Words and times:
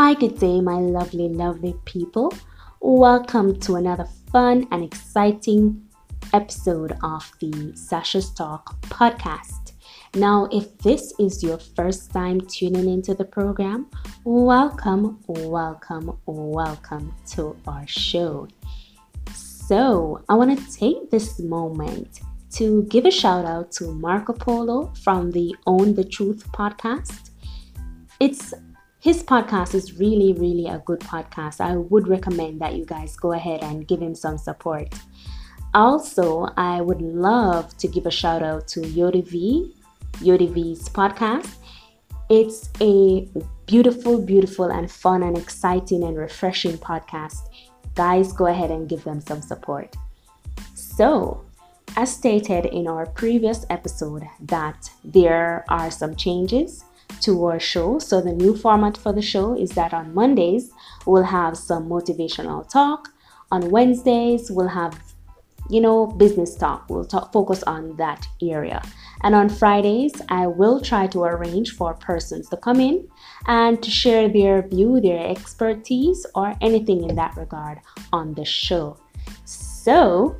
Hi, 0.00 0.14
good 0.14 0.38
day, 0.38 0.60
my 0.60 0.76
lovely, 0.78 1.28
lovely 1.28 1.74
people. 1.84 2.32
Welcome 2.80 3.58
to 3.58 3.74
another 3.74 4.06
fun 4.30 4.68
and 4.70 4.84
exciting 4.84 5.82
episode 6.32 6.96
of 7.02 7.28
the 7.40 7.72
Sasha's 7.74 8.30
Talk 8.30 8.80
podcast. 8.82 9.72
Now, 10.14 10.48
if 10.52 10.78
this 10.78 11.12
is 11.18 11.42
your 11.42 11.58
first 11.58 12.12
time 12.12 12.40
tuning 12.42 12.88
into 12.88 13.12
the 13.12 13.24
program, 13.24 13.88
welcome, 14.22 15.18
welcome, 15.26 16.16
welcome 16.26 17.12
to 17.30 17.56
our 17.66 17.86
show. 17.88 18.46
So, 19.34 20.22
I 20.28 20.34
want 20.34 20.56
to 20.56 20.78
take 20.78 21.10
this 21.10 21.40
moment 21.40 22.20
to 22.52 22.84
give 22.84 23.04
a 23.04 23.10
shout 23.10 23.44
out 23.44 23.72
to 23.72 23.92
Marco 23.94 24.32
Polo 24.32 24.92
from 25.02 25.32
the 25.32 25.56
Own 25.66 25.96
the 25.96 26.04
Truth 26.04 26.48
podcast. 26.52 27.30
It's 28.20 28.54
his 29.00 29.22
podcast 29.22 29.74
is 29.74 29.98
really, 29.98 30.32
really 30.32 30.66
a 30.66 30.78
good 30.78 31.00
podcast. 31.00 31.60
I 31.60 31.76
would 31.76 32.08
recommend 32.08 32.60
that 32.60 32.74
you 32.74 32.84
guys 32.84 33.14
go 33.16 33.32
ahead 33.32 33.62
and 33.62 33.86
give 33.86 34.00
him 34.00 34.14
some 34.14 34.38
support. 34.38 34.92
Also, 35.72 36.48
I 36.56 36.80
would 36.80 37.00
love 37.00 37.76
to 37.78 37.86
give 37.86 38.06
a 38.06 38.10
shout 38.10 38.42
out 38.42 38.66
to 38.68 38.80
Yodi 38.80 39.24
V, 39.24 39.72
Yodi 40.18 40.52
V's 40.52 40.88
podcast. 40.88 41.56
It's 42.28 42.70
a 42.80 43.28
beautiful, 43.66 44.20
beautiful, 44.20 44.66
and 44.66 44.90
fun, 44.90 45.22
and 45.22 45.38
exciting 45.38 46.02
and 46.02 46.16
refreshing 46.16 46.76
podcast. 46.76 47.48
Guys, 47.94 48.32
go 48.32 48.46
ahead 48.46 48.70
and 48.72 48.88
give 48.88 49.04
them 49.04 49.20
some 49.20 49.42
support. 49.42 49.94
So, 50.74 51.44
as 51.96 52.12
stated 52.12 52.66
in 52.66 52.88
our 52.88 53.06
previous 53.06 53.64
episode, 53.70 54.24
that 54.40 54.90
there 55.04 55.64
are 55.68 55.90
some 55.90 56.16
changes 56.16 56.84
to 57.20 57.44
our 57.44 57.60
show. 57.60 57.98
So, 57.98 58.20
the 58.20 58.32
new 58.32 58.56
format 58.56 58.96
for 58.96 59.12
the 59.12 59.22
show 59.22 59.56
is 59.56 59.70
that 59.70 59.92
on 59.92 60.14
Mondays, 60.14 60.70
we'll 61.06 61.24
have 61.24 61.56
some 61.56 61.88
motivational 61.88 62.68
talk. 62.68 63.08
On 63.50 63.70
Wednesdays, 63.70 64.50
we'll 64.50 64.68
have, 64.68 64.98
you 65.68 65.80
know, 65.80 66.06
business 66.06 66.54
talk. 66.54 66.88
We'll 66.88 67.04
talk, 67.04 67.32
focus 67.32 67.62
on 67.62 67.96
that 67.96 68.26
area. 68.42 68.82
And 69.22 69.34
on 69.34 69.48
Fridays, 69.48 70.12
I 70.28 70.46
will 70.46 70.80
try 70.80 71.06
to 71.08 71.22
arrange 71.24 71.74
for 71.74 71.94
persons 71.94 72.48
to 72.50 72.56
come 72.56 72.80
in 72.80 73.08
and 73.46 73.82
to 73.82 73.90
share 73.90 74.28
their 74.28 74.62
view, 74.66 75.00
their 75.00 75.26
expertise, 75.26 76.24
or 76.34 76.54
anything 76.60 77.08
in 77.08 77.16
that 77.16 77.36
regard 77.36 77.80
on 78.12 78.34
the 78.34 78.44
show. 78.44 78.98
So, 79.44 80.36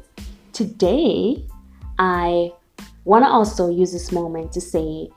today, 0.53 1.45
I 1.99 2.53
want 3.05 3.25
to 3.25 3.29
also 3.29 3.71
use 3.71 3.93
this 3.93 4.13
moment 4.13 4.53
to 4.53 4.61
say 4.61 5.09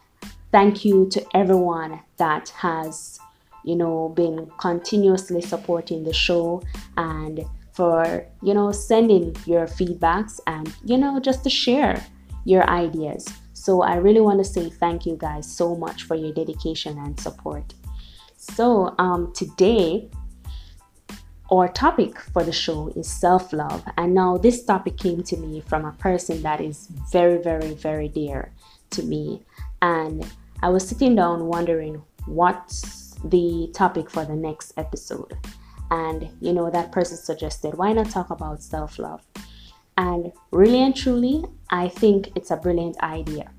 thank 0.51 0.85
you 0.85 1.07
to 1.09 1.25
everyone 1.33 1.99
that 2.17 2.49
has 2.49 3.19
you 3.63 3.75
know 3.75 4.09
been 4.15 4.49
continuously 4.57 5.41
supporting 5.41 6.03
the 6.03 6.13
show 6.13 6.61
and 6.97 7.45
for 7.73 8.25
you 8.41 8.53
know 8.53 8.71
sending 8.71 9.35
your 9.45 9.65
feedbacks 9.65 10.39
and 10.47 10.73
you 10.83 10.97
know 10.97 11.19
just 11.19 11.43
to 11.43 11.49
share 11.49 12.03
your 12.45 12.67
ideas 12.69 13.27
so 13.53 13.81
i 13.81 13.95
really 13.95 14.21
want 14.21 14.39
to 14.39 14.45
say 14.45 14.69
thank 14.69 15.05
you 15.05 15.15
guys 15.15 15.49
so 15.49 15.75
much 15.75 16.03
for 16.03 16.15
your 16.15 16.33
dedication 16.33 16.97
and 16.97 17.19
support 17.19 17.73
so 18.37 18.95
um, 18.97 19.31
today 19.35 20.09
our 21.51 21.67
topic 21.67 22.17
for 22.17 22.43
the 22.43 22.51
show 22.51 22.87
is 22.95 23.07
self 23.07 23.51
love. 23.51 23.83
And 23.97 24.13
now, 24.13 24.37
this 24.37 24.63
topic 24.63 24.97
came 24.97 25.21
to 25.23 25.37
me 25.37 25.61
from 25.61 25.85
a 25.85 25.91
person 25.91 26.41
that 26.43 26.61
is 26.61 26.87
very, 27.11 27.41
very, 27.41 27.73
very 27.73 28.07
dear 28.07 28.53
to 28.91 29.03
me. 29.03 29.43
And 29.81 30.25
I 30.63 30.69
was 30.69 30.87
sitting 30.87 31.15
down 31.15 31.47
wondering 31.47 32.03
what's 32.25 33.15
the 33.25 33.71
topic 33.73 34.09
for 34.09 34.25
the 34.25 34.35
next 34.35 34.73
episode. 34.77 35.37
And, 35.89 36.29
you 36.39 36.53
know, 36.53 36.69
that 36.69 36.91
person 36.91 37.17
suggested, 37.17 37.73
why 37.75 37.93
not 37.93 38.09
talk 38.09 38.29
about 38.29 38.61
self 38.61 38.99
love? 38.99 39.21
And 39.97 40.31
really 40.51 40.81
and 40.81 40.95
truly, 40.95 41.43
I 41.69 41.89
think 41.89 42.29
it's 42.35 42.51
a 42.51 42.57
brilliant 42.57 43.01
idea 43.03 43.51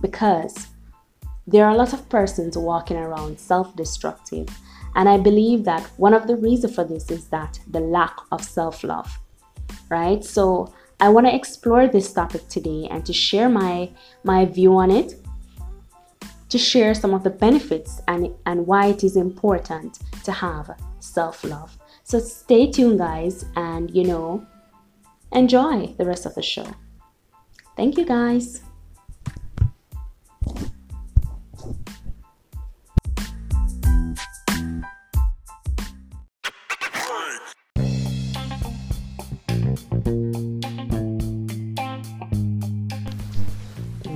because 0.00 0.68
there 1.46 1.64
are 1.64 1.72
a 1.72 1.76
lot 1.76 1.92
of 1.92 2.08
persons 2.08 2.56
walking 2.56 2.96
around 2.96 3.40
self 3.40 3.74
destructive. 3.74 4.48
And 4.94 5.08
I 5.08 5.18
believe 5.18 5.64
that 5.64 5.82
one 5.96 6.14
of 6.14 6.26
the 6.26 6.36
reasons 6.36 6.74
for 6.74 6.84
this 6.84 7.10
is 7.10 7.28
that 7.28 7.58
the 7.66 7.80
lack 7.80 8.16
of 8.32 8.44
self 8.44 8.84
love, 8.84 9.18
right? 9.88 10.22
So 10.22 10.72
I 11.00 11.08
want 11.08 11.26
to 11.26 11.34
explore 11.34 11.88
this 11.88 12.12
topic 12.12 12.48
today 12.48 12.86
and 12.90 13.04
to 13.06 13.12
share 13.12 13.48
my, 13.48 13.90
my 14.24 14.44
view 14.44 14.76
on 14.76 14.90
it 14.90 15.14
to 16.50 16.58
share 16.58 16.94
some 16.94 17.14
of 17.14 17.22
the 17.22 17.30
benefits 17.30 18.02
and, 18.08 18.34
and 18.44 18.66
why 18.66 18.86
it 18.86 19.02
is 19.04 19.16
important 19.16 20.00
to 20.24 20.32
have 20.32 20.70
self 20.98 21.42
love. 21.44 21.78
So 22.02 22.18
stay 22.18 22.70
tuned, 22.70 22.98
guys, 22.98 23.44
and 23.56 23.90
you 23.94 24.04
know, 24.04 24.46
enjoy 25.32 25.94
the 25.96 26.04
rest 26.04 26.26
of 26.26 26.34
the 26.34 26.42
show. 26.42 26.66
Thank 27.76 27.96
you, 27.96 28.04
guys. 28.04 28.62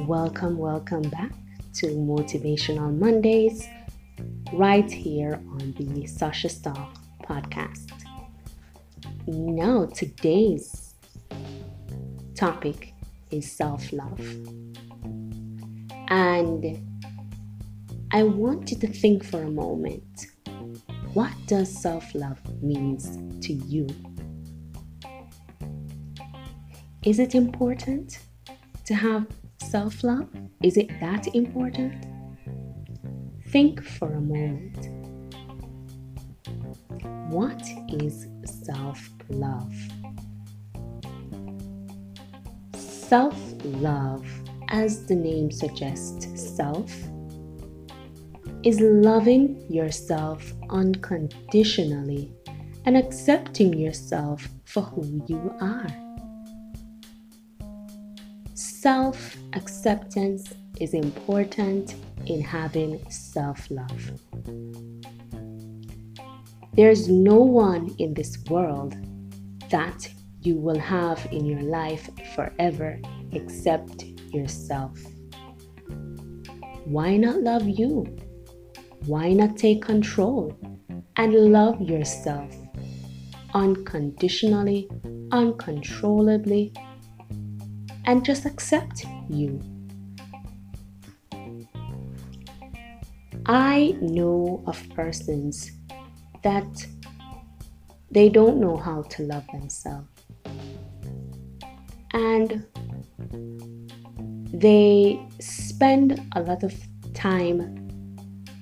Welcome, 0.06 0.58
welcome 0.58 1.02
back 1.02 1.30
to 1.74 1.86
Motivational 1.86 2.96
Mondays 2.96 3.68
right 4.52 4.90
here 4.90 5.34
on 5.34 5.74
the 5.76 6.06
Sasha 6.06 6.48
Talk 6.62 6.94
podcast. 7.22 7.90
Now, 9.26 9.86
today's 9.86 10.94
topic 12.36 12.94
is 13.30 13.50
self 13.50 13.92
love. 13.92 14.20
And 16.08 16.78
I 18.12 18.22
want 18.22 18.70
you 18.70 18.78
to 18.78 18.86
think 18.86 19.24
for 19.24 19.42
a 19.42 19.50
moment 19.50 20.26
what 21.14 21.32
does 21.46 21.70
self 21.70 22.14
love 22.14 22.40
means 22.62 23.18
to 23.46 23.52
you? 23.52 23.88
Is 27.04 27.18
it 27.18 27.34
important 27.34 28.18
to 28.84 28.94
have 28.94 29.26
self 29.74 30.04
love? 30.04 30.28
Is 30.62 30.76
it 30.76 30.88
that 31.00 31.26
important? 31.34 32.06
Think 33.48 33.82
for 33.82 34.12
a 34.12 34.20
moment. 34.20 34.78
What 37.28 37.60
is 37.88 38.28
self 38.44 39.00
love? 39.30 39.74
Self 42.76 43.36
love, 43.64 44.24
as 44.68 45.06
the 45.06 45.16
name 45.16 45.50
suggests, 45.50 46.28
self, 46.56 46.92
is 48.62 48.78
loving 48.78 49.60
yourself 49.68 50.52
unconditionally 50.70 52.32
and 52.84 52.96
accepting 52.96 53.76
yourself 53.76 54.48
for 54.66 54.82
who 54.82 55.20
you 55.26 55.52
are. 55.60 55.88
Self 58.84 59.38
acceptance 59.54 60.52
is 60.78 60.92
important 60.92 61.94
in 62.26 62.42
having 62.42 63.00
self 63.10 63.70
love. 63.70 64.12
There's 66.74 67.08
no 67.08 67.36
one 67.38 67.94
in 67.98 68.12
this 68.12 68.36
world 68.50 68.94
that 69.70 70.06
you 70.42 70.56
will 70.56 70.78
have 70.78 71.26
in 71.32 71.46
your 71.46 71.62
life 71.62 72.10
forever 72.34 73.00
except 73.32 74.04
yourself. 74.34 74.98
Why 76.84 77.16
not 77.16 77.40
love 77.40 77.66
you? 77.66 78.04
Why 79.06 79.32
not 79.32 79.56
take 79.56 79.80
control 79.80 80.54
and 81.16 81.32
love 81.32 81.80
yourself 81.80 82.54
unconditionally, 83.54 84.90
uncontrollably, 85.32 86.74
and 88.06 88.24
just 88.24 88.44
accept 88.46 89.04
you. 89.28 89.60
I 93.46 93.96
know 94.00 94.62
of 94.66 94.82
persons 94.94 95.70
that 96.42 96.86
they 98.10 98.28
don't 98.28 98.58
know 98.58 98.76
how 98.76 99.02
to 99.02 99.22
love 99.24 99.46
themselves. 99.52 100.08
And 102.12 102.64
they 104.52 105.20
spend 105.40 106.22
a 106.36 106.40
lot 106.42 106.62
of 106.62 106.72
time 107.12 108.16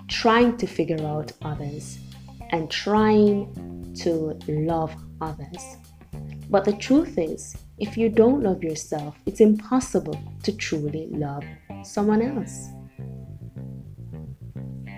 trying 0.09 0.57
to 0.57 0.67
figure 0.67 1.05
out 1.07 1.33
others 1.43 1.99
and 2.51 2.71
trying 2.71 3.95
to 3.95 4.39
love 4.49 4.95
others. 5.21 5.77
But 6.49 6.65
the 6.65 6.73
truth 6.73 7.19
is, 7.19 7.57
if 7.83 7.97
you 7.99 8.09
don't 8.09 8.45
love 8.45 8.63
yourself, 8.63 9.17
it's 9.27 9.41
impossible 9.41 10.17
to 10.45 10.57
truly 10.57 11.09
love 11.11 11.43
someone 11.83 12.23
else. 12.23 12.69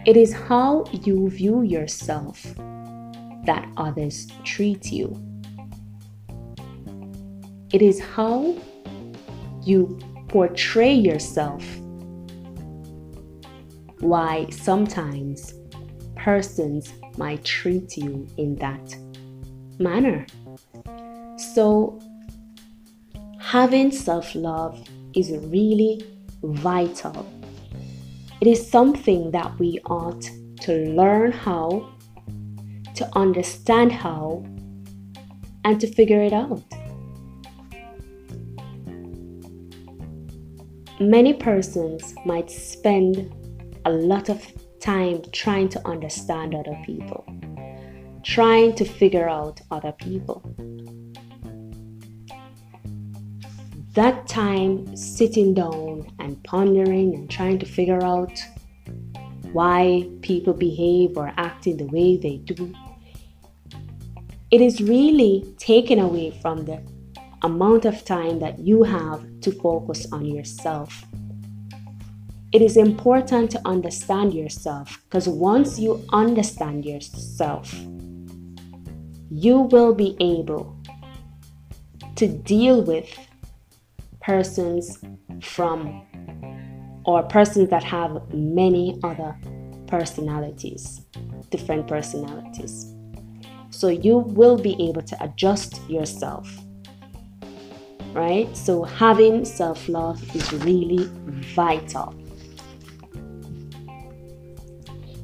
It 0.04 0.18
is 0.18 0.34
how 0.34 0.84
you 0.92 1.30
view 1.30 1.62
yourself 1.62 2.42
that 3.46 3.66
others 3.78 4.26
treat 4.44 4.92
you. 4.92 5.18
It 7.72 7.80
is 7.80 8.00
how 8.00 8.54
you 9.62 9.98
portray 10.28 10.92
yourself 10.92 11.64
why 14.00 14.46
sometimes 14.50 15.54
persons 16.16 16.92
might 17.16 17.42
treat 17.44 17.96
you 17.96 18.28
in 18.36 18.56
that 18.56 18.94
manner. 19.78 20.26
So, 21.54 21.98
having 23.54 23.92
self 23.92 24.34
love 24.34 24.76
is 25.14 25.30
really 25.30 26.04
vital. 26.42 27.24
It 28.40 28.48
is 28.48 28.68
something 28.68 29.30
that 29.30 29.56
we 29.60 29.78
ought 29.86 30.24
to 30.62 30.72
learn 31.00 31.30
how, 31.30 31.94
to 32.96 33.08
understand 33.16 33.92
how, 33.92 34.44
and 35.64 35.80
to 35.80 35.86
figure 35.86 36.20
it 36.20 36.32
out. 36.32 36.64
Many 40.98 41.32
persons 41.32 42.12
might 42.26 42.50
spend 42.50 43.32
a 43.84 43.92
lot 43.92 44.30
of 44.30 44.44
time 44.80 45.22
trying 45.30 45.68
to 45.68 45.80
understand 45.86 46.56
other 46.56 46.76
people, 46.84 47.24
trying 48.24 48.74
to 48.74 48.84
figure 48.84 49.28
out 49.28 49.60
other 49.70 49.92
people. 49.92 50.42
That 53.94 54.26
time 54.26 54.96
sitting 54.96 55.54
down 55.54 56.10
and 56.18 56.42
pondering 56.42 57.14
and 57.14 57.30
trying 57.30 57.60
to 57.60 57.66
figure 57.66 58.02
out 58.02 58.32
why 59.52 60.08
people 60.20 60.52
behave 60.52 61.16
or 61.16 61.32
act 61.36 61.68
in 61.68 61.76
the 61.76 61.86
way 61.86 62.16
they 62.16 62.38
do, 62.38 62.74
it 64.50 64.60
is 64.60 64.80
really 64.80 65.54
taken 65.58 66.00
away 66.00 66.32
from 66.42 66.64
the 66.64 66.82
amount 67.42 67.84
of 67.84 68.04
time 68.04 68.40
that 68.40 68.58
you 68.58 68.82
have 68.82 69.24
to 69.42 69.52
focus 69.52 70.10
on 70.10 70.24
yourself. 70.26 71.04
It 72.50 72.62
is 72.62 72.76
important 72.76 73.48
to 73.52 73.60
understand 73.64 74.34
yourself 74.34 75.00
because 75.04 75.28
once 75.28 75.78
you 75.78 76.04
understand 76.12 76.84
yourself, 76.84 77.72
you 79.30 79.60
will 79.60 79.94
be 79.94 80.16
able 80.18 80.76
to 82.16 82.26
deal 82.26 82.82
with 82.82 83.08
persons 84.24 84.98
from 85.42 86.02
or 87.04 87.22
persons 87.24 87.68
that 87.68 87.84
have 87.84 88.32
many 88.32 88.98
other 89.04 89.36
personalities, 89.86 91.02
different 91.50 91.86
personalities. 91.86 92.94
So 93.70 93.88
you 93.88 94.18
will 94.18 94.56
be 94.56 94.74
able 94.88 95.02
to 95.02 95.22
adjust 95.22 95.80
yourself. 95.90 96.48
Right? 98.12 98.56
So 98.56 98.84
having 98.84 99.44
self 99.44 99.88
love 99.88 100.22
is 100.34 100.52
really 100.52 101.10
vital. 101.54 102.14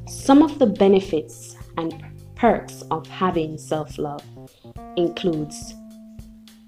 Some 0.09 0.43
of 0.43 0.59
the 0.59 0.67
benefits 0.67 1.57
and 1.77 2.05
perks 2.37 2.83
of 2.91 3.07
having 3.07 3.59
self-love 3.59 4.23
includes 4.97 5.75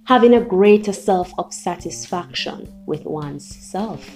having 0.04 0.34
a 0.34 0.40
greater 0.40 0.92
self 0.92 1.32
of 1.38 1.52
satisfaction 1.52 2.72
with 2.86 3.04
one's 3.04 3.46
self. 3.56 4.08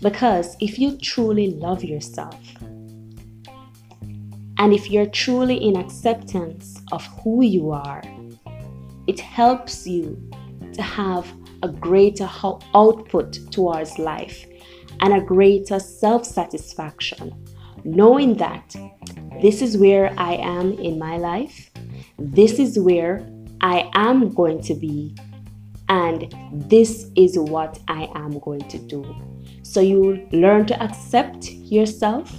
Because 0.00 0.56
if 0.60 0.78
you 0.78 0.96
truly 0.98 1.52
love 1.52 1.82
yourself, 1.82 2.40
and 4.58 4.72
if 4.72 4.90
you're 4.90 5.06
truly 5.06 5.56
in 5.56 5.76
acceptance 5.76 6.80
of 6.92 7.04
who 7.22 7.42
you 7.42 7.70
are, 7.70 8.02
it 9.06 9.20
helps 9.20 9.86
you 9.86 10.30
to 10.72 10.82
have 10.82 11.30
a 11.62 11.68
greater 11.68 12.30
output 12.74 13.38
towards 13.50 13.98
life 13.98 14.46
and 15.00 15.14
a 15.14 15.20
greater 15.20 15.80
self 15.80 16.24
satisfaction 16.24 17.34
knowing 17.84 18.34
that 18.36 18.74
this 19.42 19.60
is 19.60 19.76
where 19.76 20.14
I 20.18 20.34
am 20.34 20.72
in 20.72 20.98
my 20.98 21.18
life, 21.18 21.70
this 22.18 22.58
is 22.58 22.78
where 22.78 23.18
I 23.64 23.90
am 23.94 24.28
going 24.34 24.60
to 24.64 24.74
be, 24.74 25.16
and 25.88 26.30
this 26.52 27.10
is 27.16 27.38
what 27.38 27.78
I 27.88 28.10
am 28.14 28.38
going 28.40 28.68
to 28.68 28.78
do. 28.78 29.02
So 29.62 29.80
you 29.80 30.28
learn 30.32 30.66
to 30.66 30.82
accept 30.82 31.50
yourself, 31.50 32.30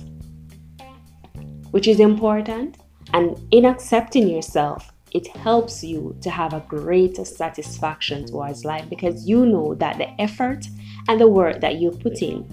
which 1.71 1.87
is 1.87 1.99
important, 1.99 2.77
and 3.11 3.41
in 3.49 3.65
accepting 3.65 4.27
yourself, 4.27 4.93
it 5.15 5.25
helps 5.37 5.83
you 5.83 6.15
to 6.21 6.29
have 6.29 6.53
a 6.53 6.63
greater 6.67 7.25
satisfaction 7.25 8.27
towards 8.27 8.63
life 8.63 8.87
because 8.87 9.27
you 9.27 9.47
know 9.47 9.73
that 9.73 9.97
the 9.97 10.21
effort 10.21 10.67
and 11.07 11.19
the 11.19 11.27
work 11.27 11.59
that 11.59 11.77
you 11.77 11.89
put 11.89 12.21
in 12.21 12.45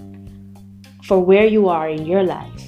for 1.03 1.23
where 1.23 1.45
you 1.45 1.69
are 1.69 1.89
in 1.89 2.07
your 2.07 2.23
life 2.23 2.63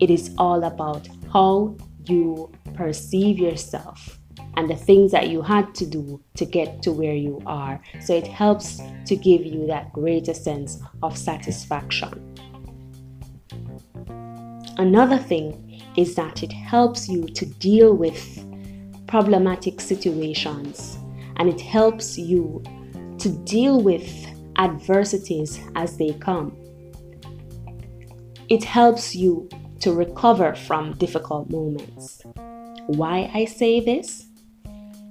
it 0.00 0.10
is 0.10 0.34
all 0.38 0.64
about 0.64 1.06
how 1.32 1.76
you 2.06 2.50
perceive 2.76 3.38
yourself 3.38 4.18
and 4.56 4.70
the 4.70 4.76
things 4.76 5.12
that 5.12 5.28
you 5.28 5.42
had 5.42 5.74
to 5.74 5.86
do 5.86 6.22
to 6.34 6.44
get 6.44 6.82
to 6.82 6.92
where 6.92 7.14
you 7.14 7.42
are. 7.46 7.80
So 8.00 8.14
it 8.14 8.26
helps 8.26 8.80
to 9.06 9.16
give 9.16 9.44
you 9.44 9.66
that 9.66 9.92
greater 9.92 10.34
sense 10.34 10.80
of 11.02 11.16
satisfaction. 11.16 12.34
Another 14.78 15.18
thing 15.18 15.82
is 15.96 16.14
that 16.16 16.42
it 16.42 16.52
helps 16.52 17.08
you 17.08 17.26
to 17.26 17.46
deal 17.46 17.94
with 17.94 18.44
problematic 19.06 19.80
situations 19.80 20.98
and 21.36 21.48
it 21.48 21.60
helps 21.60 22.18
you 22.18 22.62
to 23.18 23.28
deal 23.44 23.80
with 23.80 24.08
adversities 24.58 25.60
as 25.74 25.96
they 25.96 26.12
come. 26.14 26.56
It 28.48 28.64
helps 28.64 29.14
you 29.14 29.48
to 29.80 29.92
recover 29.92 30.54
from 30.54 30.94
difficult 30.94 31.50
moments. 31.50 32.22
Why 32.86 33.28
I 33.34 33.46
say 33.46 33.80
this? 33.80 34.26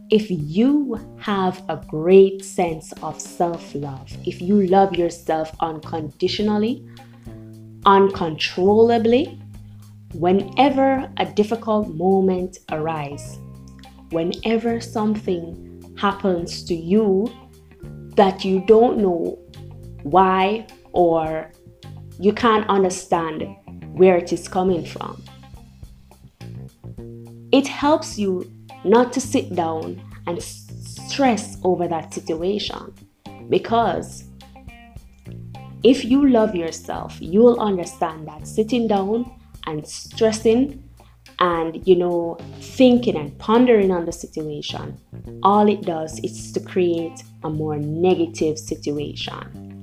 If 0.10 0.32
you 0.32 0.98
have 1.20 1.62
a 1.68 1.84
great 1.88 2.46
sense 2.46 2.94
of 3.04 3.20
self 3.20 3.76
love, 3.76 4.10
if 4.26 4.42
you 4.42 4.66
love 4.68 4.96
yourself 4.96 5.52
unconditionally, 5.60 6.88
uncontrollably, 7.86 9.38
whenever 10.14 11.12
a 11.18 11.26
difficult 11.26 11.90
moment 11.90 12.60
arises, 12.72 13.40
whenever 14.12 14.80
something 14.80 15.96
happens 15.98 16.64
to 16.66 16.76
you 16.76 17.28
that 18.16 18.46
you 18.46 18.64
don't 18.68 19.00
know 19.00 19.38
why 20.04 20.66
or 20.94 21.52
you 22.20 22.32
can't 22.32 22.70
understand 22.70 23.44
where 23.94 24.16
it 24.16 24.32
is 24.32 24.48
coming 24.48 24.86
from. 24.86 25.22
It 27.52 27.68
helps 27.68 28.18
you 28.18 28.52
not 28.84 29.14
to 29.14 29.22
sit 29.22 29.56
down 29.56 30.02
and 30.28 30.42
stress 30.42 31.58
over 31.64 31.88
that 31.88 32.14
situation 32.14 32.94
because 33.50 34.24
if 35.84 36.04
you 36.04 36.28
love 36.30 36.56
yourself, 36.56 37.16
you 37.22 37.42
will 37.42 37.60
understand 37.60 38.28
that 38.28 38.48
sitting 38.48 38.88
down 38.88 39.32
and 39.68 39.88
stressing 39.88 40.82
and 41.40 41.86
you 41.88 41.96
know 41.96 42.38
thinking 42.62 43.18
and 43.18 43.38
pondering 43.40 43.92
on 43.92 44.06
the 44.06 44.12
situation 44.12 44.98
all 45.44 45.68
it 45.68 45.82
does 45.82 46.18
is 46.20 46.54
to 46.54 46.62
create 46.62 47.24
a 47.44 47.50
more 47.50 47.76
negative 47.78 48.58
situation 48.58 49.76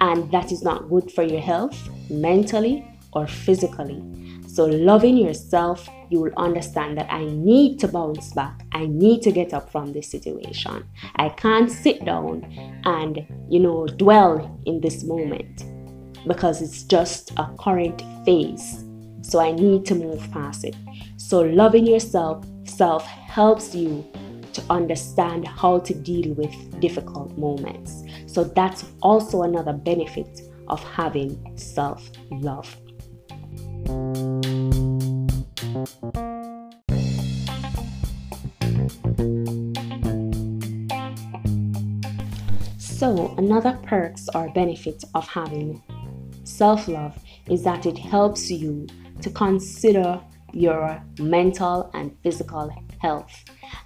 and 0.00 0.30
that 0.30 0.50
is 0.52 0.62
not 0.62 0.88
good 0.88 1.10
for 1.10 1.22
your 1.22 1.40
health 1.40 1.76
mentally 2.08 2.84
or 3.12 3.26
physically. 3.26 4.02
So, 4.52 4.66
loving 4.66 5.16
yourself, 5.16 5.88
you 6.08 6.18
will 6.18 6.32
understand 6.36 6.98
that 6.98 7.06
I 7.08 7.24
need 7.24 7.78
to 7.80 7.88
bounce 7.88 8.32
back. 8.32 8.62
I 8.72 8.86
need 8.86 9.22
to 9.22 9.30
get 9.30 9.54
up 9.54 9.70
from 9.70 9.92
this 9.92 10.10
situation. 10.10 10.84
I 11.14 11.28
can't 11.28 11.70
sit 11.70 12.04
down 12.04 12.42
and, 12.84 13.24
you 13.48 13.60
know, 13.60 13.86
dwell 13.86 14.60
in 14.66 14.80
this 14.80 15.04
moment 15.04 15.64
because 16.26 16.62
it's 16.62 16.82
just 16.82 17.30
a 17.36 17.48
current 17.60 18.02
phase. 18.24 18.84
So, 19.22 19.38
I 19.38 19.52
need 19.52 19.86
to 19.86 19.94
move 19.94 20.28
past 20.32 20.64
it. 20.64 20.74
So, 21.16 21.42
loving 21.42 21.86
yourself 21.86 22.44
self 22.64 23.06
helps 23.06 23.72
you 23.72 24.04
to 24.52 24.62
understand 24.68 25.46
how 25.46 25.78
to 25.78 25.94
deal 25.94 26.34
with 26.34 26.80
difficult 26.80 27.38
moments. 27.38 28.02
So, 28.26 28.42
that's 28.42 28.84
also 29.00 29.42
another 29.42 29.74
benefit 29.74 30.40
of 30.66 30.82
having 30.82 31.56
self 31.56 32.10
love. 32.32 32.76
So, 42.78 43.34
another 43.38 43.78
perks 43.84 44.28
or 44.34 44.50
benefit 44.52 45.04
of 45.14 45.28
having 45.28 45.80
self 46.42 46.88
love 46.88 47.16
is 47.48 47.62
that 47.62 47.86
it 47.86 47.96
helps 47.96 48.50
you 48.50 48.88
to 49.22 49.30
consider 49.30 50.20
your 50.52 51.00
mental 51.20 51.88
and 51.94 52.16
physical 52.24 52.72
health. 52.98 53.44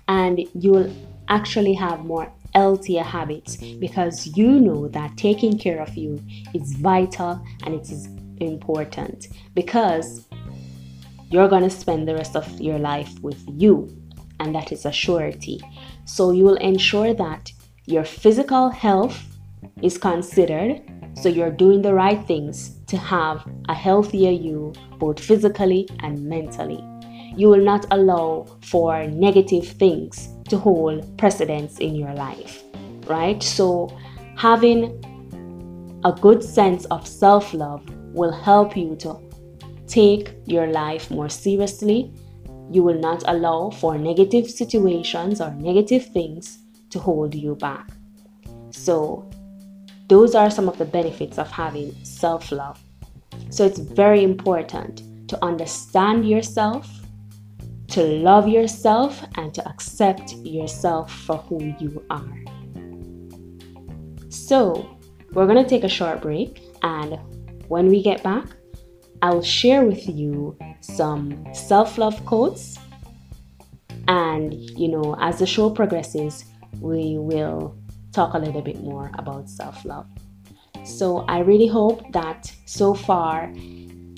And 0.08 0.40
you'll 0.54 0.90
actually 1.28 1.74
have 1.74 2.06
more 2.06 2.32
healthier 2.54 3.02
habits 3.02 3.56
because 3.56 4.26
you 4.38 4.58
know 4.58 4.88
that 4.88 5.18
taking 5.18 5.58
care 5.58 5.82
of 5.82 5.94
you 5.96 6.22
is 6.54 6.72
vital 6.76 7.44
and 7.64 7.74
it 7.74 7.90
is 7.90 8.08
important 8.40 9.28
because 9.54 10.26
you're 11.30 11.48
going 11.48 11.62
to 11.62 11.70
spend 11.70 12.06
the 12.06 12.14
rest 12.14 12.36
of 12.36 12.60
your 12.60 12.78
life 12.78 13.18
with 13.20 13.42
you, 13.48 13.88
and 14.40 14.54
that 14.54 14.72
is 14.72 14.84
a 14.84 14.92
surety. 14.92 15.60
So 16.04 16.30
you 16.30 16.44
will 16.44 16.56
ensure 16.56 17.14
that 17.14 17.52
your 17.86 18.04
physical 18.04 18.70
health 18.70 19.20
is 19.82 19.98
considered, 19.98 20.82
so 21.14 21.28
you're 21.28 21.50
doing 21.50 21.82
the 21.82 21.94
right 21.94 22.24
things 22.26 22.76
to 22.86 22.96
have 22.96 23.46
a 23.68 23.74
healthier 23.74 24.30
you, 24.30 24.72
both 24.98 25.20
physically 25.20 25.88
and 26.00 26.24
mentally. 26.24 26.82
You 27.36 27.48
will 27.48 27.64
not 27.64 27.86
allow 27.90 28.46
for 28.62 29.06
negative 29.06 29.66
things 29.66 30.28
to 30.48 30.58
hold 30.58 31.16
precedence 31.18 31.78
in 31.78 31.94
your 31.94 32.14
life, 32.14 32.62
right? 33.06 33.42
So 33.42 33.96
having 34.36 35.00
a 36.04 36.12
good 36.12 36.42
sense 36.42 36.84
of 36.86 37.06
self 37.06 37.54
love 37.54 37.82
will 38.14 38.32
help 38.32 38.76
you 38.76 38.94
to 38.96 39.14
take 39.94 40.34
your 40.44 40.66
life 40.66 41.08
more 41.08 41.28
seriously. 41.28 42.12
You 42.72 42.82
will 42.82 42.98
not 42.98 43.22
allow 43.28 43.70
for 43.70 43.96
negative 43.96 44.50
situations 44.50 45.40
or 45.40 45.52
negative 45.52 46.06
things 46.06 46.58
to 46.90 46.98
hold 46.98 47.32
you 47.32 47.54
back. 47.54 47.88
So, 48.72 49.30
those 50.08 50.34
are 50.34 50.50
some 50.50 50.68
of 50.68 50.78
the 50.78 50.84
benefits 50.84 51.38
of 51.38 51.48
having 51.48 51.94
self 52.02 52.50
love. 52.50 52.82
So, 53.50 53.64
it's 53.64 53.78
very 53.78 54.24
important 54.24 55.28
to 55.28 55.38
understand 55.44 56.28
yourself, 56.28 56.90
to 57.88 58.02
love 58.02 58.48
yourself, 58.48 59.24
and 59.36 59.54
to 59.54 59.68
accept 59.68 60.32
yourself 60.42 61.12
for 61.12 61.36
who 61.36 61.72
you 61.78 62.04
are. 62.10 62.38
So, 64.28 64.98
we're 65.34 65.46
going 65.46 65.62
to 65.62 65.70
take 65.70 65.84
a 65.84 65.88
short 65.88 66.20
break, 66.20 66.62
and 66.82 67.16
when 67.68 67.86
we 67.86 68.02
get 68.02 68.24
back, 68.24 68.46
I'll 69.24 69.40
share 69.40 69.86
with 69.86 70.06
you 70.06 70.54
some 70.82 71.46
self 71.54 71.96
love 71.96 72.22
quotes. 72.26 72.78
And, 74.06 74.52
you 74.78 74.88
know, 74.88 75.16
as 75.18 75.38
the 75.38 75.46
show 75.46 75.70
progresses, 75.70 76.44
we 76.78 77.16
will 77.16 77.74
talk 78.12 78.34
a 78.34 78.38
little 78.38 78.60
bit 78.60 78.82
more 78.82 79.10
about 79.14 79.48
self 79.48 79.82
love. 79.86 80.06
So 80.84 81.20
I 81.20 81.38
really 81.38 81.66
hope 81.66 82.12
that 82.12 82.52
so 82.66 82.92
far 82.92 83.50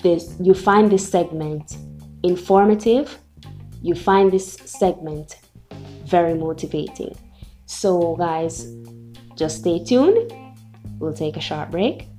this 0.03 0.35
you 0.41 0.53
find 0.53 0.91
this 0.91 1.09
segment 1.09 1.77
informative, 2.23 3.17
you 3.81 3.95
find 3.95 4.29
this 4.29 4.55
segment 4.65 5.39
very 6.03 6.33
motivating. 6.33 7.15
So 7.65 8.17
guys, 8.17 8.75
just 9.37 9.59
stay 9.59 9.81
tuned. 9.81 10.33
We'll 10.99 11.13
take 11.13 11.37
a 11.37 11.41
short 11.41 11.71
break 11.71 12.09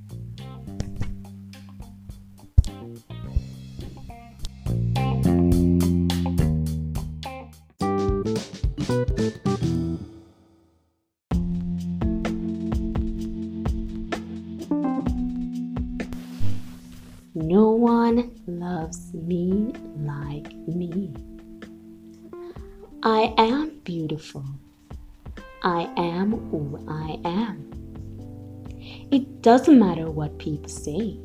doesn't 29.48 29.78
matter 29.78 30.10
what 30.10 30.38
people 30.38 30.68
say 30.68 31.18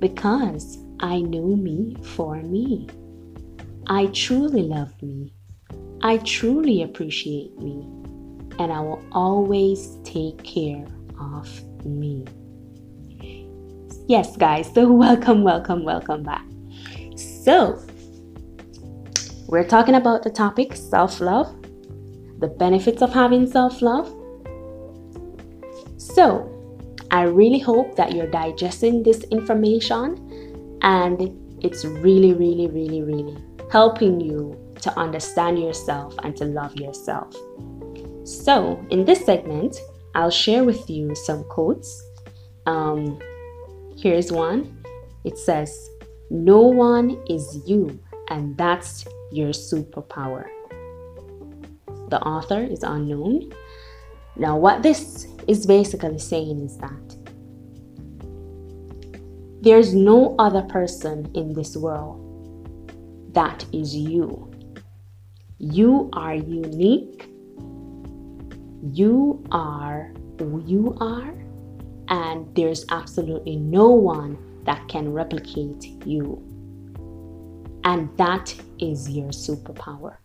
because 0.00 0.78
I 0.98 1.20
know 1.20 1.54
me 1.54 1.96
for 2.02 2.42
me. 2.42 2.88
I 3.86 4.06
truly 4.06 4.62
love 4.62 5.00
me. 5.00 5.32
I 6.02 6.16
truly 6.16 6.82
appreciate 6.82 7.56
me. 7.60 7.86
And 8.58 8.72
I 8.72 8.80
will 8.80 9.00
always 9.12 9.96
take 10.02 10.42
care 10.42 10.84
of 11.20 11.86
me. 11.86 12.24
Yes, 14.08 14.36
guys, 14.36 14.68
so 14.74 14.90
welcome, 15.04 15.44
welcome, 15.44 15.84
welcome 15.84 16.24
back. 16.24 16.44
So, 17.14 17.80
we're 19.46 19.68
talking 19.68 19.94
about 19.94 20.24
the 20.24 20.30
topic 20.30 20.74
self 20.74 21.20
love, 21.20 21.54
the 22.40 22.48
benefits 22.48 23.02
of 23.02 23.12
having 23.12 23.46
self 23.46 23.80
love. 23.80 24.12
So, 25.96 26.51
I 27.12 27.22
really 27.22 27.58
hope 27.58 27.94
that 27.96 28.12
you're 28.12 28.30
digesting 28.30 29.02
this 29.02 29.22
information 29.24 30.78
and 30.82 31.38
it's 31.62 31.84
really, 31.84 32.32
really, 32.32 32.66
really, 32.66 33.02
really 33.02 33.36
helping 33.70 34.20
you 34.20 34.58
to 34.80 34.98
understand 34.98 35.58
yourself 35.58 36.14
and 36.24 36.36
to 36.38 36.44
love 36.44 36.74
yourself. 36.76 37.34
So, 38.24 38.84
in 38.90 39.04
this 39.04 39.24
segment, 39.24 39.76
I'll 40.14 40.30
share 40.30 40.64
with 40.64 40.90
you 40.90 41.14
some 41.14 41.44
quotes. 41.44 42.02
Um, 42.66 43.18
Here's 43.96 44.32
one 44.32 44.82
it 45.24 45.38
says, 45.38 45.90
No 46.30 46.60
one 46.62 47.22
is 47.28 47.62
you, 47.66 48.00
and 48.28 48.56
that's 48.56 49.04
your 49.30 49.50
superpower. 49.50 50.46
The 52.08 52.20
author 52.20 52.60
is 52.64 52.82
unknown. 52.82 53.52
Now, 54.36 54.56
what 54.56 54.82
this 54.82 55.26
is 55.46 55.66
basically 55.66 56.18
saying 56.18 56.60
is 56.60 56.76
that 56.78 57.16
there's 59.62 59.94
no 59.94 60.34
other 60.38 60.62
person 60.62 61.30
in 61.34 61.52
this 61.52 61.76
world 61.76 62.18
that 63.32 63.64
is 63.72 63.94
you. 63.94 64.50
You 65.58 66.10
are 66.12 66.34
unique. 66.34 67.28
You 68.82 69.44
are 69.52 70.12
who 70.38 70.62
you 70.66 70.96
are 71.00 71.32
and 72.08 72.54
there's 72.54 72.84
absolutely 72.90 73.56
no 73.56 73.88
one 73.88 74.36
that 74.64 74.86
can 74.88 75.12
replicate 75.12 75.84
you. 76.04 76.42
And 77.84 78.16
that 78.18 78.54
is 78.78 79.08
your 79.08 79.30
superpower. 79.30 80.16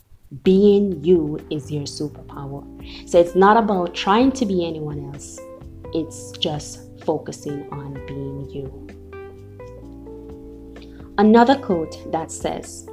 Being 0.43 1.03
you 1.03 1.39
is 1.50 1.72
your 1.72 1.84
superpower. 1.84 2.63
So 3.10 3.19
it's 3.19 3.36
not 3.36 3.55
about 3.55 3.96
trying 3.96 4.34
to 4.34 4.46
be 4.46 4.65
anyone 4.65 5.13
else, 5.13 5.39
it's 5.93 6.31
just 6.38 6.81
focusing 7.05 7.67
on 7.72 7.93
being 8.07 8.50
you. 8.50 8.88
Another 11.17 11.57
quote 11.57 12.12
that 12.12 12.31
says, 12.31 12.86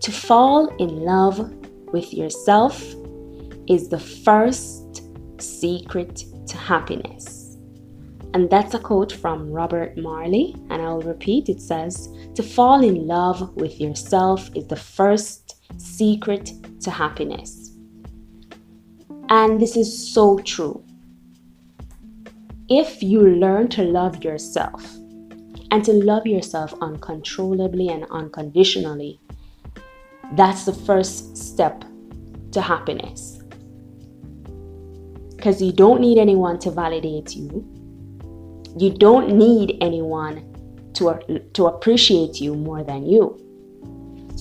To 0.00 0.10
fall 0.10 0.68
in 0.76 1.02
love 1.04 1.38
with 1.92 2.14
yourself 2.14 2.82
is 3.68 3.90
the 3.90 4.00
first 4.00 5.02
secret 5.38 6.24
to 6.46 6.56
happiness. 6.56 7.58
And 8.34 8.48
that's 8.48 8.72
a 8.72 8.78
quote 8.78 9.12
from 9.12 9.52
Robert 9.52 9.96
Marley. 9.98 10.56
and 10.70 10.80
I'll 10.80 11.02
repeat 11.02 11.48
it 11.50 11.60
says, 11.60 12.08
To 12.34 12.42
fall 12.42 12.82
in 12.82 13.06
love 13.06 13.54
with 13.56 13.78
yourself 13.78 14.50
is 14.56 14.66
the 14.66 14.76
first 14.76 15.41
secret 15.76 16.52
to 16.80 16.90
happiness. 16.90 17.72
And 19.28 19.60
this 19.60 19.76
is 19.76 20.12
so 20.12 20.38
true. 20.38 20.84
If 22.68 23.02
you 23.02 23.20
learn 23.22 23.68
to 23.70 23.82
love 23.82 24.24
yourself 24.24 24.84
and 25.70 25.84
to 25.84 25.92
love 25.92 26.26
yourself 26.26 26.74
uncontrollably 26.80 27.88
and 27.88 28.06
unconditionally, 28.10 29.20
that's 30.32 30.64
the 30.64 30.72
first 30.72 31.36
step 31.36 31.84
to 32.52 32.60
happiness 32.60 33.42
because 35.42 35.60
you 35.60 35.72
don't 35.72 36.00
need 36.00 36.18
anyone 36.18 36.56
to 36.56 36.70
validate 36.70 37.34
you. 37.34 37.66
You 38.78 38.90
don't 38.90 39.36
need 39.36 39.76
anyone 39.80 40.92
to, 40.94 41.18
to 41.54 41.66
appreciate 41.66 42.40
you 42.40 42.54
more 42.54 42.84
than 42.84 43.04
you. 43.04 43.41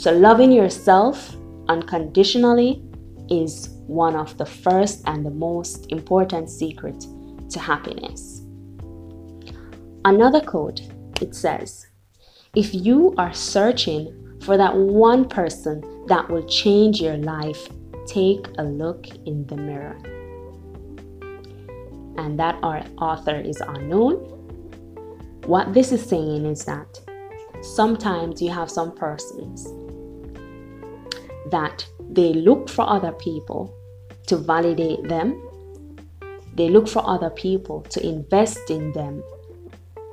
So, 0.02 0.12
loving 0.12 0.52
yourself 0.52 1.38
unconditionally 1.70 2.84
is 3.30 3.70
one 3.86 4.16
of 4.16 4.36
the 4.40 4.48
first 4.48 5.04
and 5.06 5.24
the 5.24 5.30
most 5.30 5.92
important 5.92 6.50
secret 6.50 7.06
to 7.52 7.60
happiness. 7.60 8.42
Another 10.04 10.42
quote 10.42 10.82
it 11.22 11.36
says, 11.36 11.86
If 12.56 12.74
you 12.74 13.14
are 13.20 13.32
searching 13.32 14.40
for 14.42 14.58
that 14.58 14.76
one 14.76 15.30
person 15.30 15.84
that 16.08 16.28
will 16.28 16.48
change 16.48 17.00
your 17.00 17.18
life, 17.18 17.70
take 18.08 18.48
a 18.58 18.64
look 18.64 19.06
in 19.28 19.46
the 19.46 19.56
mirror 19.56 20.00
and 22.18 22.40
that 22.40 22.58
our 22.64 22.84
author 22.98 23.40
is 23.40 23.62
unknown. 23.62 24.16
what 25.46 25.76
this 25.76 25.92
is 25.92 26.04
saying 26.04 26.48
is 26.48 26.66
that 26.66 27.00
sometimes 27.62 28.42
you 28.42 28.50
have 28.50 28.72
some 28.72 28.96
persons 28.96 29.72
that 31.52 31.86
they 32.10 32.34
look 32.34 32.70
for 32.70 32.90
other 32.90 33.12
people 33.12 33.74
to 34.28 34.38
validate 34.38 35.04
them, 35.08 35.42
they 36.56 36.70
look 36.70 36.88
for 36.88 37.08
other 37.08 37.30
people 37.30 37.82
to 37.84 38.06
invest 38.06 38.70
in 38.70 38.92
them. 38.94 39.24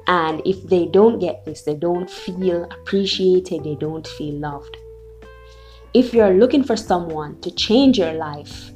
And 0.07 0.41
if 0.47 0.63
they 0.65 0.87
don't 0.87 1.19
get 1.19 1.45
this, 1.45 1.63
they 1.63 1.75
don't 1.75 2.11
feel 2.11 2.65
appreciated, 2.65 3.65
they 3.65 3.75
don't 3.75 4.07
feel 4.07 4.35
loved. 4.35 4.77
If 5.95 6.15
you're 6.15 6.35
looking 6.35 6.65
for 6.65 6.77
someone 6.77 7.41
to 7.41 7.51
change 7.51 7.99
your 7.99 8.13
life, 8.13 8.71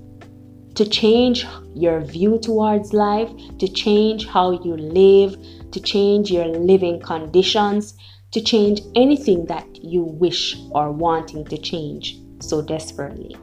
to 0.75 0.89
change 0.89 1.47
your 1.75 2.01
view 2.01 2.39
towards 2.39 2.93
life, 2.93 3.31
to 3.59 3.69
change 3.69 4.27
how 4.27 4.53
you 4.63 4.77
live, 4.77 5.37
to 5.71 5.81
change 5.81 6.31
your 6.31 6.47
living 6.47 7.01
conditions, 7.01 7.95
to 8.33 8.41
change 8.41 8.81
anything 8.95 9.47
that 9.47 9.67
you 9.85 10.03
wish 10.03 10.57
or 10.71 10.91
wanting 10.91 11.45
to 11.45 11.59
change 11.59 12.22
so 12.43 12.63
desperately. 12.63 13.37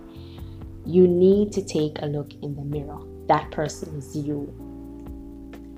You 0.86 1.08
need 1.08 1.52
to 1.54 1.64
take 1.64 2.02
a 2.02 2.06
look 2.06 2.34
in 2.42 2.56
the 2.56 2.64
mirror. 2.64 3.00
That 3.28 3.52
person 3.52 3.96
is 3.98 4.16
you. 4.16 4.54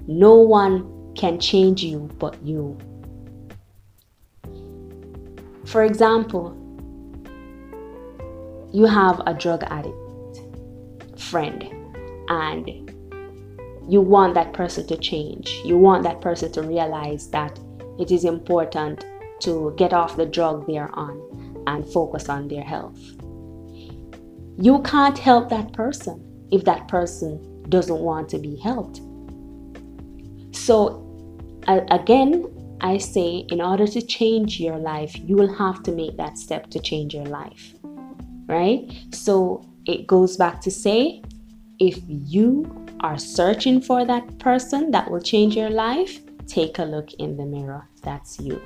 No 0.07 0.35
one 0.35 1.13
can 1.15 1.39
change 1.39 1.83
you 1.83 2.09
but 2.17 2.41
you. 2.43 2.77
For 5.65 5.83
example, 5.83 6.57
you 8.73 8.85
have 8.85 9.21
a 9.25 9.33
drug 9.33 9.63
addict 9.67 9.95
friend 11.19 11.63
and 12.29 12.67
you 13.87 14.01
want 14.01 14.33
that 14.35 14.53
person 14.53 14.87
to 14.87 14.97
change. 14.97 15.61
You 15.65 15.77
want 15.77 16.03
that 16.03 16.21
person 16.21 16.51
to 16.53 16.61
realize 16.61 17.29
that 17.31 17.59
it 17.99 18.11
is 18.11 18.23
important 18.23 19.05
to 19.41 19.73
get 19.77 19.91
off 19.91 20.15
the 20.15 20.25
drug 20.25 20.65
they're 20.67 20.93
on 20.93 21.50
and 21.67 21.85
focus 21.91 22.29
on 22.29 22.47
their 22.47 22.63
health. 22.63 22.99
You 24.57 24.81
can't 24.83 25.17
help 25.17 25.49
that 25.49 25.73
person 25.73 26.47
if 26.51 26.65
that 26.65 26.87
person 26.87 27.63
doesn't 27.69 27.99
want 27.99 28.29
to 28.29 28.37
be 28.37 28.57
helped. 28.57 29.01
So, 30.55 31.07
again, 31.67 32.45
I 32.81 32.97
say 32.97 33.45
in 33.49 33.61
order 33.61 33.87
to 33.87 34.01
change 34.01 34.59
your 34.59 34.77
life, 34.77 35.15
you 35.17 35.35
will 35.35 35.53
have 35.55 35.83
to 35.83 35.91
make 35.91 36.17
that 36.17 36.37
step 36.37 36.69
to 36.71 36.79
change 36.79 37.13
your 37.13 37.25
life. 37.25 37.73
Right? 38.47 38.91
So, 39.11 39.65
it 39.85 40.07
goes 40.07 40.37
back 40.37 40.61
to 40.61 40.71
say 40.71 41.23
if 41.79 41.97
you 42.07 42.85
are 42.99 43.17
searching 43.17 43.81
for 43.81 44.05
that 44.05 44.37
person 44.37 44.91
that 44.91 45.09
will 45.09 45.21
change 45.21 45.55
your 45.55 45.71
life, 45.71 46.19
take 46.45 46.77
a 46.77 46.83
look 46.83 47.13
in 47.13 47.37
the 47.37 47.45
mirror. 47.45 47.87
That's 48.03 48.39
you. 48.39 48.61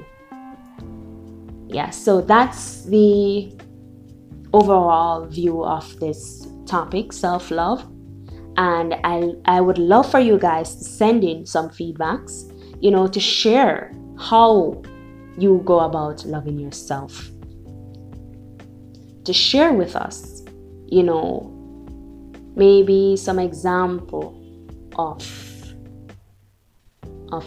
Yeah, 1.75 1.89
so 1.89 2.22
that's 2.22 2.84
the 2.84 3.51
overall 4.53 5.25
view 5.25 5.63
of 5.65 6.00
this 6.00 6.48
topic 6.65 7.12
self 7.12 7.51
love. 7.51 7.84
And 8.58 8.96
I, 9.03 9.34
I 9.44 9.60
would 9.60 9.77
love 9.77 10.10
for 10.10 10.22
you 10.22 10.38
guys 10.39 10.75
to 10.77 10.84
send 10.86 11.25
in 11.25 11.46
some 11.46 11.70
feedbacks, 11.70 12.50
you 12.82 12.91
know, 12.91 13.08
to 13.08 13.20
share 13.20 13.94
how 14.17 14.82
you 15.38 15.62
go 15.65 15.82
about 15.82 16.25
loving 16.25 16.58
yourself. 16.58 17.29
To 19.25 19.34
share 19.34 19.74
with 19.74 19.98
us 19.98 20.36
you 20.88 21.03
know, 21.03 21.51
maybe 22.55 23.17
some 23.17 23.39
example 23.39 24.39
of 24.98 25.22
of 27.32 27.46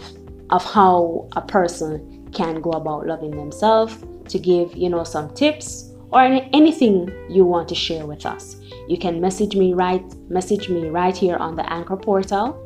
of 0.49 0.63
how 0.63 1.27
a 1.35 1.41
person 1.41 2.18
can 2.33 2.61
go 2.61 2.71
about 2.71 3.05
loving 3.05 3.31
themselves 3.31 3.97
to 4.27 4.39
give 4.39 4.75
you 4.75 4.89
know 4.89 5.03
some 5.03 5.33
tips 5.33 5.91
or 6.11 6.21
anything 6.21 7.09
you 7.29 7.45
want 7.45 7.67
to 7.67 7.75
share 7.75 8.05
with 8.05 8.25
us 8.25 8.57
you 8.87 8.97
can 8.97 9.19
message 9.21 9.55
me 9.55 9.73
right 9.73 10.03
message 10.29 10.69
me 10.69 10.89
right 10.89 11.15
here 11.15 11.37
on 11.37 11.55
the 11.55 11.73
anchor 11.73 11.97
portal 11.97 12.65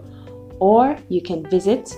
or 0.60 0.98
you 1.10 1.22
can 1.22 1.48
visit 1.50 1.94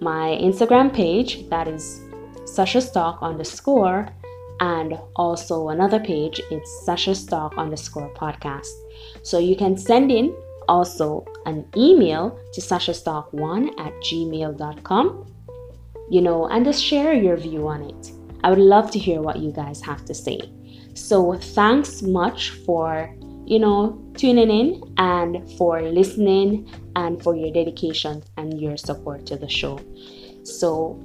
my 0.00 0.36
instagram 0.40 0.92
page 0.92 1.48
that 1.48 1.66
is 1.66 2.02
sasha 2.44 2.80
stock 2.80 3.18
underscore 3.22 4.08
and 4.60 4.98
also 5.16 5.68
another 5.68 6.00
page 6.00 6.40
it's 6.50 6.84
Sasha 6.84 7.14
Stock 7.14 7.54
underscore 7.56 8.12
podcast. 8.14 8.72
So 9.22 9.38
you 9.38 9.56
can 9.56 9.76
send 9.76 10.10
in 10.10 10.34
also 10.68 11.24
an 11.44 11.66
email 11.76 12.38
to 12.52 12.60
sashastock1 12.60 13.78
at 13.78 13.92
gmail.com, 14.02 15.35
you 16.10 16.20
know, 16.20 16.46
and 16.48 16.64
just 16.64 16.82
share 16.82 17.12
your 17.12 17.36
view 17.36 17.66
on 17.68 17.82
it. 17.82 18.12
I 18.44 18.50
would 18.50 18.58
love 18.58 18.90
to 18.92 18.98
hear 18.98 19.22
what 19.22 19.38
you 19.38 19.52
guys 19.52 19.80
have 19.82 20.04
to 20.04 20.14
say. 20.14 20.40
So 20.94 21.34
thanks 21.34 22.02
much 22.02 22.50
for, 22.50 23.14
you 23.44 23.58
know, 23.58 24.02
tuning 24.16 24.50
in 24.50 24.94
and 24.98 25.50
for 25.58 25.82
listening 25.82 26.70
and 26.94 27.22
for 27.22 27.36
your 27.36 27.52
dedication 27.52 28.22
and 28.36 28.60
your 28.60 28.76
support 28.76 29.26
to 29.26 29.36
the 29.36 29.48
show. 29.48 29.80
So 30.44 30.98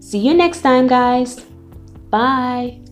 see 0.00 0.18
you 0.18 0.34
next 0.34 0.60
time, 0.60 0.86
guys. 0.86 1.40
Bye. 2.10 2.87